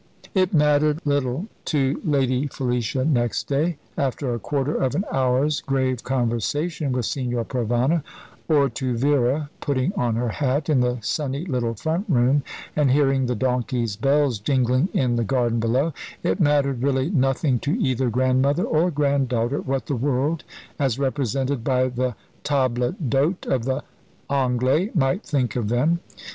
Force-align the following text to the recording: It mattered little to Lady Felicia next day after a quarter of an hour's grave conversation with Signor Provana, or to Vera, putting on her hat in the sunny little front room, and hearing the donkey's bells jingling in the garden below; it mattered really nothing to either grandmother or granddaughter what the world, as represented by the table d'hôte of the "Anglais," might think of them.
It 0.33 0.51
mattered 0.51 0.99
little 1.05 1.45
to 1.65 2.01
Lady 2.03 2.47
Felicia 2.47 3.05
next 3.05 3.43
day 3.47 3.77
after 3.95 4.33
a 4.33 4.39
quarter 4.39 4.73
of 4.75 4.95
an 4.95 5.05
hour's 5.11 5.61
grave 5.61 6.03
conversation 6.03 6.91
with 6.91 7.05
Signor 7.05 7.45
Provana, 7.45 8.01
or 8.47 8.67
to 8.69 8.97
Vera, 8.97 9.51
putting 9.59 9.93
on 9.93 10.15
her 10.15 10.29
hat 10.29 10.69
in 10.69 10.79
the 10.79 10.97
sunny 11.01 11.45
little 11.45 11.75
front 11.75 12.05
room, 12.09 12.41
and 12.75 12.89
hearing 12.89 13.27
the 13.27 13.35
donkey's 13.35 13.95
bells 13.95 14.39
jingling 14.39 14.89
in 14.91 15.17
the 15.17 15.23
garden 15.23 15.59
below; 15.59 15.93
it 16.23 16.39
mattered 16.39 16.81
really 16.81 17.11
nothing 17.11 17.59
to 17.59 17.77
either 17.79 18.09
grandmother 18.09 18.63
or 18.63 18.89
granddaughter 18.89 19.61
what 19.61 19.85
the 19.85 19.95
world, 19.95 20.43
as 20.79 20.97
represented 20.97 21.63
by 21.63 21.87
the 21.87 22.15
table 22.43 22.93
d'hôte 23.07 23.45
of 23.45 23.65
the 23.65 23.83
"Anglais," 24.31 24.89
might 24.95 25.21
think 25.21 25.55
of 25.55 25.69
them. 25.69 25.99